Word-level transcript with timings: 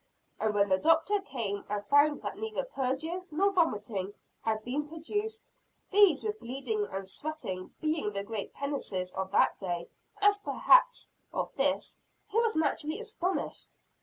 And 0.39 0.55
when 0.55 0.69
the 0.69 0.79
Doctor 0.79 1.21
came, 1.21 1.63
and 1.69 1.85
found 1.85 2.23
that 2.23 2.35
neither 2.39 2.63
purging 2.63 3.27
nor 3.29 3.51
vomiting 3.51 4.15
had 4.41 4.63
been 4.63 4.87
produced, 4.89 5.47
these 5.91 6.23
with 6.23 6.39
bleeding 6.39 6.87
and 6.89 7.07
sweating 7.07 7.75
being 7.79 8.11
the 8.11 8.23
great 8.23 8.51
panaceas 8.51 9.11
of 9.13 9.29
that 9.29 9.59
day 9.59 9.89
as 10.19 10.39
perhaps 10.39 11.11
of 11.31 11.53
this 11.55 11.99
he 12.31 12.39
was 12.39 12.55
naturally 12.55 12.99
astonished. 12.99 13.75